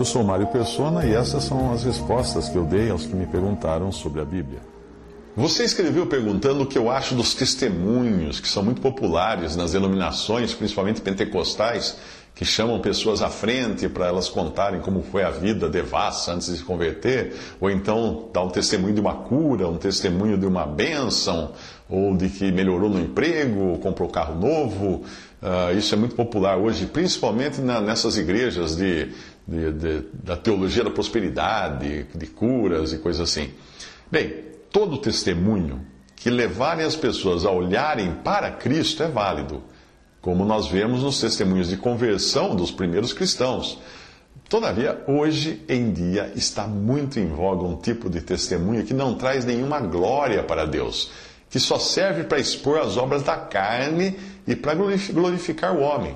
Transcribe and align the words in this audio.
Eu 0.00 0.04
sou 0.06 0.24
Mário 0.24 0.46
Persona 0.46 1.04
e 1.04 1.12
essas 1.12 1.44
são 1.44 1.74
as 1.74 1.84
respostas 1.84 2.48
que 2.48 2.56
eu 2.56 2.64
dei 2.64 2.88
aos 2.88 3.04
que 3.04 3.14
me 3.14 3.26
perguntaram 3.26 3.92
sobre 3.92 4.22
a 4.22 4.24
Bíblia. 4.24 4.60
Você 5.36 5.62
escreveu 5.62 6.06
perguntando 6.06 6.62
o 6.62 6.66
que 6.66 6.78
eu 6.78 6.90
acho 6.90 7.14
dos 7.14 7.34
testemunhos, 7.34 8.40
que 8.40 8.48
são 8.48 8.62
muito 8.62 8.80
populares 8.80 9.56
nas 9.56 9.72
denominações, 9.72 10.54
principalmente 10.54 11.02
pentecostais, 11.02 11.98
que 12.34 12.46
chamam 12.46 12.80
pessoas 12.80 13.20
à 13.20 13.28
frente 13.28 13.90
para 13.90 14.06
elas 14.06 14.30
contarem 14.30 14.80
como 14.80 15.02
foi 15.02 15.22
a 15.22 15.28
vida 15.28 15.68
devassa 15.68 16.32
antes 16.32 16.50
de 16.50 16.56
se 16.56 16.64
converter, 16.64 17.34
ou 17.60 17.70
então 17.70 18.30
dar 18.32 18.42
um 18.42 18.48
testemunho 18.48 18.94
de 18.94 19.00
uma 19.02 19.14
cura, 19.14 19.68
um 19.68 19.76
testemunho 19.76 20.38
de 20.38 20.46
uma 20.46 20.64
bênção, 20.64 21.52
ou 21.90 22.16
de 22.16 22.30
que 22.30 22.50
melhorou 22.50 22.88
no 22.88 23.00
emprego, 23.00 23.60
ou 23.72 23.78
comprou 23.78 24.08
carro 24.08 24.40
novo. 24.40 25.02
Uh, 25.42 25.76
isso 25.76 25.94
é 25.94 25.98
muito 25.98 26.14
popular 26.14 26.56
hoje, 26.56 26.86
principalmente 26.86 27.60
na, 27.60 27.80
nessas 27.80 28.16
igrejas 28.16 28.76
de, 28.76 29.10
de, 29.50 29.72
de, 29.72 30.06
da 30.12 30.36
teologia 30.36 30.84
da 30.84 30.90
prosperidade, 30.90 32.06
de 32.14 32.26
curas 32.28 32.92
e 32.92 32.98
coisas 32.98 33.28
assim. 33.28 33.50
Bem, 34.10 34.32
todo 34.70 34.98
testemunho 34.98 35.84
que 36.14 36.30
levarem 36.30 36.86
as 36.86 36.94
pessoas 36.94 37.44
a 37.44 37.50
olharem 37.50 38.14
para 38.22 38.52
Cristo 38.52 39.02
é 39.02 39.08
válido 39.08 39.62
como 40.20 40.44
nós 40.44 40.68
vemos 40.68 41.02
nos 41.02 41.18
testemunhos 41.18 41.68
de 41.68 41.78
conversão 41.78 42.54
dos 42.54 42.70
primeiros 42.70 43.12
cristãos. 43.12 43.78
Todavia, 44.48 45.02
hoje 45.06 45.62
em 45.68 45.92
dia 45.92 46.30
está 46.36 46.66
muito 46.66 47.18
em 47.18 47.26
voga 47.26 47.64
um 47.64 47.76
tipo 47.76 48.10
de 48.10 48.20
testemunho 48.20 48.84
que 48.84 48.92
não 48.92 49.14
traz 49.14 49.44
nenhuma 49.44 49.80
glória 49.80 50.42
para 50.42 50.66
Deus, 50.66 51.10
que 51.48 51.58
só 51.58 51.78
serve 51.78 52.24
para 52.24 52.38
expor 52.38 52.80
as 52.80 52.96
obras 52.96 53.22
da 53.22 53.36
carne 53.36 54.18
e 54.46 54.54
para 54.54 54.74
glorificar 54.74 55.74
o 55.74 55.80
homem. 55.80 56.14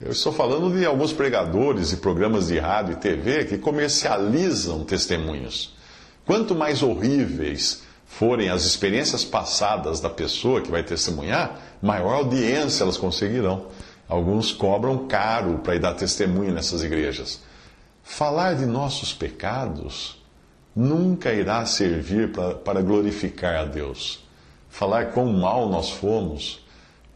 Eu 0.00 0.12
estou 0.12 0.32
falando 0.32 0.74
de 0.74 0.86
alguns 0.86 1.12
pregadores 1.12 1.92
e 1.92 1.98
programas 1.98 2.46
de 2.46 2.58
rádio 2.58 2.94
e 2.94 2.96
TV 2.96 3.44
que 3.44 3.58
comercializam 3.58 4.82
testemunhos. 4.82 5.76
Quanto 6.24 6.54
mais 6.54 6.82
horríveis, 6.82 7.82
forem 8.06 8.48
as 8.48 8.64
experiências 8.64 9.26
passadas 9.26 10.00
da 10.00 10.08
pessoa 10.08 10.62
que 10.62 10.70
vai 10.70 10.82
testemunhar, 10.82 11.60
maior 11.82 12.14
audiência 12.14 12.82
elas 12.82 12.96
conseguirão. 12.96 13.66
Alguns 14.08 14.52
cobram 14.52 15.06
caro 15.06 15.58
para 15.58 15.74
ir 15.74 15.80
dar 15.80 15.92
testemunho 15.92 16.50
nessas 16.50 16.82
igrejas. 16.82 17.42
Falar 18.02 18.54
de 18.54 18.64
nossos 18.64 19.12
pecados 19.12 20.18
nunca 20.74 21.30
irá 21.30 21.66
servir 21.66 22.32
para, 22.64 22.80
glorificar 22.80 23.56
a 23.56 23.64
Deus. 23.66 24.20
Falar 24.70 25.12
quão 25.12 25.30
mal 25.30 25.68
nós 25.68 25.90
fomos, 25.90 26.64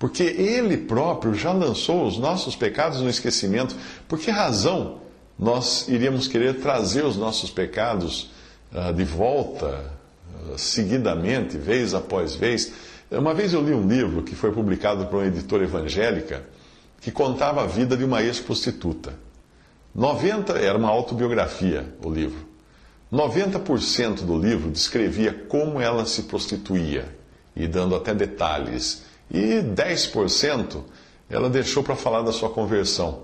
porque 0.05 0.22
Ele 0.22 0.77
próprio 0.77 1.33
já 1.33 1.50
lançou 1.50 2.06
os 2.06 2.19
nossos 2.19 2.55
pecados 2.55 3.00
no 3.00 3.08
esquecimento. 3.08 3.74
Por 4.06 4.19
que 4.19 4.30
razão 4.30 4.98
nós 5.38 5.88
iríamos 5.88 6.28
querer 6.28 6.60
trazer 6.60 7.06
os 7.06 7.16
nossos 7.16 7.50
pecados 7.50 8.30
uh, 8.70 8.92
de 8.92 9.02
volta 9.02 9.91
seguidamente, 10.59 11.56
vez 11.56 11.94
após 11.94 12.34
vez. 12.34 12.70
Uma 13.10 13.32
vez 13.32 13.54
eu 13.54 13.62
li 13.62 13.72
um 13.72 13.88
livro 13.88 14.22
que 14.22 14.34
foi 14.34 14.53
publicado 14.53 15.06
por 15.06 15.20
uma 15.20 15.26
editora 15.26 15.64
evangélica 15.64 16.44
que 17.00 17.10
contava 17.10 17.62
a 17.62 17.66
vida 17.66 17.97
de 17.97 18.04
uma 18.04 18.22
ex-prostituta. 18.22 19.14
90 19.94 20.53
era 20.59 20.76
uma 20.76 20.91
autobiografia 20.91 21.94
o 22.04 22.10
livro. 22.10 22.47
90% 23.10 24.16
do 24.16 24.38
livro 24.38 24.70
descrevia 24.70 25.32
como 25.48 25.81
ela 25.81 26.04
se 26.04 26.25
prostituía 26.25 27.09
e 27.56 27.66
dando 27.66 27.97
até 27.97 28.14
detalhes. 28.14 29.13
E 29.31 29.62
10% 29.62 30.83
ela 31.29 31.49
deixou 31.49 31.83
para 31.83 31.97
falar 31.97 32.23
da 32.23 32.33
sua 32.33 32.51
conversão. 32.51 33.23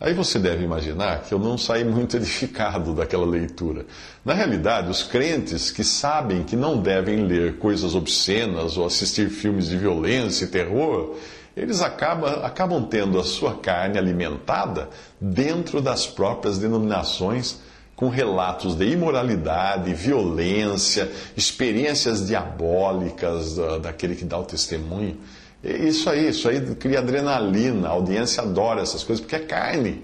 Aí 0.00 0.12
você 0.12 0.38
deve 0.38 0.64
imaginar 0.64 1.22
que 1.22 1.32
eu 1.32 1.38
não 1.38 1.56
saí 1.56 1.84
muito 1.84 2.16
edificado 2.16 2.94
daquela 2.94 3.24
leitura. 3.24 3.86
Na 4.24 4.34
realidade, 4.34 4.90
os 4.90 5.02
crentes 5.02 5.70
que 5.70 5.84
sabem 5.84 6.42
que 6.42 6.56
não 6.56 6.78
devem 6.78 7.24
ler 7.24 7.58
coisas 7.58 7.94
obscenas 7.94 8.76
ou 8.76 8.86
assistir 8.86 9.30
filmes 9.30 9.68
de 9.68 9.78
violência 9.78 10.44
e 10.44 10.48
terror, 10.48 11.16
eles 11.56 11.80
acabam, 11.80 12.44
acabam 12.44 12.84
tendo 12.84 13.18
a 13.18 13.24
sua 13.24 13.54
carne 13.54 13.96
alimentada 13.96 14.90
dentro 15.20 15.80
das 15.80 16.06
próprias 16.06 16.58
denominações, 16.58 17.60
com 17.96 18.08
relatos 18.08 18.74
de 18.74 18.86
imoralidade, 18.86 19.94
violência, 19.94 21.10
experiências 21.36 22.26
diabólicas 22.26 23.56
daquele 23.80 24.16
que 24.16 24.24
dá 24.24 24.38
o 24.38 24.44
testemunho. 24.44 25.16
Isso 25.62 26.10
aí, 26.10 26.28
isso 26.28 26.48
aí 26.48 26.60
cria 26.74 26.98
adrenalina, 26.98 27.88
a 27.88 27.92
audiência 27.92 28.42
adora 28.42 28.82
essas 28.82 29.02
coisas 29.02 29.20
porque 29.20 29.36
é 29.36 29.40
carne. 29.40 30.02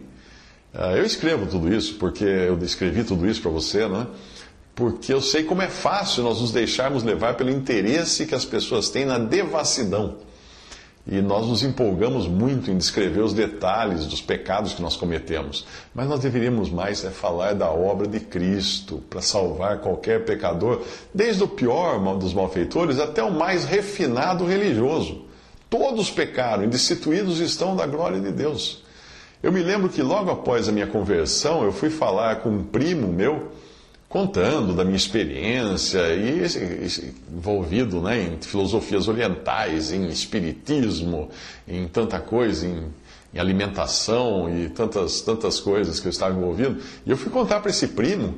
Ah, 0.73 0.93
eu 0.93 1.05
escrevo 1.05 1.47
tudo 1.47 1.73
isso, 1.73 1.95
porque 1.95 2.25
eu 2.25 2.59
escrevi 2.63 3.03
tudo 3.03 3.29
isso 3.29 3.43
para 3.43 3.51
você, 3.51 3.89
né? 3.89 4.07
Porque 4.75 5.13
eu 5.13 5.21
sei 5.21 5.43
como 5.45 5.61
é 5.61 5.69
fácil 5.69 6.23
nós 6.23 6.41
nos 6.41 6.53
deixarmos 6.53 7.03
levar 7.03 7.35
pelo 7.35 7.51
interesse 7.51 8.25
que 8.25 8.35
as 8.35 8.45
pessoas 8.45 8.89
têm 8.89 9.05
na 9.05 9.19
devassidão. 9.19 10.17
E 11.07 11.21
nós 11.23 11.47
nos 11.47 11.63
empolgamos 11.63 12.29
muito 12.29 12.71
em 12.71 12.77
descrever 12.77 13.21
os 13.21 13.33
detalhes 13.33 14.07
dos 14.07 14.21
pecados 14.21 14.75
que 14.75 14.83
nós 14.83 14.97
cometemos. 14.97 15.67
Mas 15.95 16.09
nós 16.09 16.21
deveríamos 16.21 16.71
mais 16.71 17.05
é 17.05 17.11
falar 17.11 17.55
da 17.55 17.71
obra 17.71 18.07
de 18.07 18.21
Cristo 18.21 19.03
para 19.09 19.23
salvar 19.23 19.79
qualquer 19.79 20.25
pecador, 20.25 20.83
desde 21.13 21.43
o 21.43 21.49
pior 21.49 21.99
dos 22.17 22.35
malfeitores 22.35 22.99
até 22.99 23.23
o 23.23 23.33
mais 23.33 23.65
refinado 23.65 24.45
religioso. 24.45 25.25
Todos 25.71 26.11
pecaram 26.11 26.65
e 26.65 26.67
destituídos 26.67 27.41
estão 27.41 27.75
da 27.75 27.87
glória 27.87 28.21
de 28.21 28.31
Deus. 28.31 28.83
Eu 29.43 29.51
me 29.51 29.63
lembro 29.63 29.89
que 29.89 30.03
logo 30.03 30.31
após 30.31 30.69
a 30.69 30.73
minha 30.73 30.87
conversão, 30.87 31.65
eu 31.65 31.73
fui 31.73 31.89
falar 31.89 32.41
com 32.41 32.51
um 32.51 32.63
primo 32.63 33.09
meu, 33.09 33.53
contando 34.11 34.75
da 34.75 34.85
minha 34.85 34.97
experiência 34.97 36.01
e 36.17 36.43
envolvido 37.33 38.03
né, 38.03 38.21
em 38.21 38.43
filosofias 38.43 39.07
orientais, 39.07 39.93
em 39.93 40.09
espiritismo, 40.09 41.31
em 41.67 41.87
tanta 41.87 42.19
coisa, 42.19 42.67
em, 42.67 42.87
em 43.33 43.39
alimentação 43.39 44.53
e 44.53 44.69
tantas, 44.69 45.21
tantas 45.21 45.61
coisas 45.61 46.01
que 46.01 46.09
eu 46.09 46.11
estava 46.11 46.37
envolvido. 46.37 46.83
E 47.07 47.11
eu 47.11 47.17
fui 47.17 47.31
contar 47.31 47.61
para 47.61 47.71
esse 47.71 47.87
primo, 47.87 48.35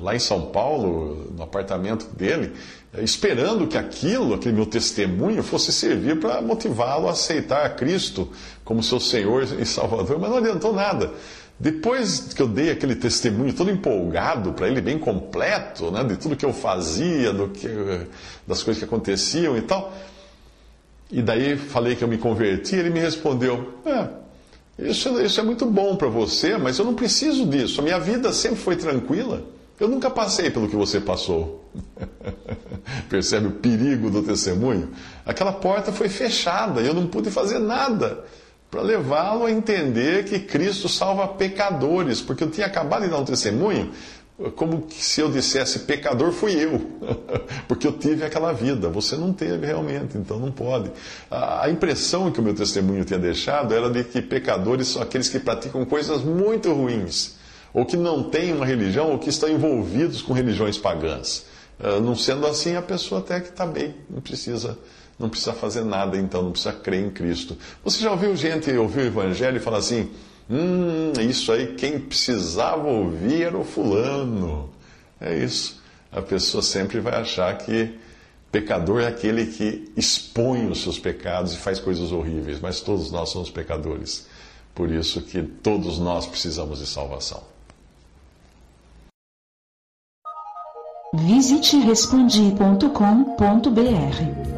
lá 0.00 0.16
em 0.16 0.18
São 0.18 0.46
Paulo, 0.46 1.32
no 1.32 1.44
apartamento 1.44 2.06
dele, 2.16 2.52
esperando 2.98 3.68
que 3.68 3.78
aquilo, 3.78 4.34
aquele 4.34 4.56
meu 4.56 4.66
testemunho, 4.66 5.44
fosse 5.44 5.70
servir 5.70 6.18
para 6.18 6.42
motivá-lo 6.42 7.06
a 7.06 7.12
aceitar 7.12 7.64
a 7.64 7.70
Cristo 7.70 8.28
como 8.64 8.82
seu 8.82 8.98
Senhor 8.98 9.44
e 9.60 9.64
Salvador, 9.64 10.18
mas 10.18 10.28
não 10.28 10.38
adiantou 10.38 10.72
nada. 10.72 11.12
Depois 11.60 12.32
que 12.32 12.40
eu 12.40 12.46
dei 12.46 12.70
aquele 12.70 12.94
testemunho 12.94 13.52
todo 13.52 13.68
empolgado 13.68 14.52
para 14.52 14.68
ele, 14.68 14.80
bem 14.80 14.96
completo, 14.96 15.90
né, 15.90 16.04
de 16.04 16.16
tudo 16.16 16.36
que 16.36 16.44
eu 16.44 16.52
fazia, 16.52 17.32
que, 17.48 17.68
das 18.46 18.62
coisas 18.62 18.78
que 18.78 18.84
aconteciam 18.84 19.56
e 19.56 19.62
tal, 19.62 19.92
e 21.10 21.20
daí 21.20 21.56
falei 21.56 21.96
que 21.96 22.04
eu 22.04 22.08
me 22.08 22.16
converti, 22.16 22.76
ele 22.76 22.90
me 22.90 23.00
respondeu: 23.00 23.74
é, 23.84 24.08
isso, 24.78 25.20
isso 25.20 25.40
é 25.40 25.42
muito 25.42 25.66
bom 25.66 25.96
para 25.96 26.08
você, 26.08 26.56
mas 26.56 26.78
eu 26.78 26.84
não 26.84 26.94
preciso 26.94 27.44
disso, 27.44 27.80
a 27.80 27.84
minha 27.84 27.98
vida 27.98 28.32
sempre 28.32 28.58
foi 28.58 28.76
tranquila. 28.76 29.42
Eu 29.80 29.88
nunca 29.88 30.10
passei 30.10 30.50
pelo 30.50 30.68
que 30.68 30.74
você 30.74 31.00
passou. 31.00 31.64
Percebe 33.08 33.46
o 33.46 33.52
perigo 33.52 34.10
do 34.10 34.24
testemunho? 34.24 34.90
Aquela 35.24 35.52
porta 35.52 35.92
foi 35.92 36.08
fechada 36.08 36.80
e 36.80 36.86
eu 36.86 36.94
não 36.94 37.06
pude 37.06 37.30
fazer 37.30 37.60
nada 37.60 38.24
para 38.70 38.82
levá-lo 38.82 39.46
a 39.46 39.50
entender 39.50 40.24
que 40.24 40.38
Cristo 40.38 40.88
salva 40.88 41.26
pecadores, 41.28 42.20
porque 42.20 42.44
eu 42.44 42.50
tinha 42.50 42.66
acabado 42.66 43.02
de 43.02 43.10
dar 43.10 43.18
um 43.18 43.24
testemunho 43.24 43.92
como 44.54 44.86
se 44.88 45.20
eu 45.20 45.28
dissesse 45.28 45.80
pecador 45.80 46.30
fui 46.30 46.52
eu, 46.52 46.80
porque 47.66 47.86
eu 47.86 47.92
tive 47.92 48.24
aquela 48.24 48.52
vida. 48.52 48.88
Você 48.88 49.16
não 49.16 49.32
teve 49.32 49.66
realmente, 49.66 50.16
então 50.16 50.38
não 50.38 50.52
pode. 50.52 50.92
A 51.28 51.68
impressão 51.68 52.30
que 52.30 52.38
o 52.38 52.42
meu 52.42 52.54
testemunho 52.54 53.04
tinha 53.04 53.18
deixado 53.18 53.74
era 53.74 53.90
de 53.90 54.04
que 54.04 54.22
pecadores 54.22 54.88
são 54.88 55.02
aqueles 55.02 55.28
que 55.28 55.40
praticam 55.40 55.84
coisas 55.84 56.22
muito 56.22 56.72
ruins 56.72 57.36
ou 57.72 57.84
que 57.84 57.96
não 57.96 58.24
têm 58.24 58.52
uma 58.52 58.66
religião, 58.66 59.10
ou 59.12 59.18
que 59.18 59.28
estão 59.28 59.48
envolvidos 59.48 60.22
com 60.22 60.32
religiões 60.32 60.78
pagãs. 60.78 61.44
Uh, 61.78 62.00
não 62.00 62.16
sendo 62.16 62.46
assim, 62.46 62.76
a 62.76 62.82
pessoa 62.82 63.20
até 63.20 63.40
que 63.40 63.50
está 63.50 63.66
bem, 63.66 63.94
não 64.10 64.20
precisa 64.20 64.76
não 65.18 65.28
precisa 65.28 65.52
fazer 65.52 65.84
nada 65.84 66.16
então, 66.16 66.42
não 66.42 66.52
precisa 66.52 66.72
crer 66.72 67.04
em 67.04 67.10
Cristo. 67.10 67.56
Você 67.84 68.00
já 68.00 68.12
ouviu 68.12 68.36
gente 68.36 68.70
ouvir 68.72 69.00
o 69.00 69.06
Evangelho 69.06 69.56
e 69.56 69.60
falar 69.60 69.78
assim: 69.78 70.10
hum, 70.48 71.12
isso 71.28 71.50
aí 71.50 71.74
quem 71.74 71.98
precisava 71.98 72.86
ouvir 72.86 73.42
era 73.42 73.58
o 73.58 73.64
fulano. 73.64 74.70
É 75.20 75.36
isso. 75.36 75.82
A 76.12 76.22
pessoa 76.22 76.62
sempre 76.62 77.00
vai 77.00 77.20
achar 77.20 77.58
que 77.58 77.98
pecador 78.50 79.02
é 79.02 79.08
aquele 79.08 79.46
que 79.46 79.92
expõe 79.96 80.68
os 80.68 80.82
seus 80.82 80.98
pecados 80.98 81.52
e 81.52 81.58
faz 81.58 81.80
coisas 81.80 82.12
horríveis, 82.12 82.60
mas 82.60 82.80
todos 82.80 83.10
nós 83.10 83.30
somos 83.30 83.50
pecadores. 83.50 84.26
Por 84.74 84.90
isso 84.90 85.20
que 85.22 85.42
todos 85.42 85.98
nós 85.98 86.26
precisamos 86.26 86.78
de 86.78 86.86
salvação. 86.86 87.42
Visite 91.14 91.78
respondi.com.br. 91.78 94.57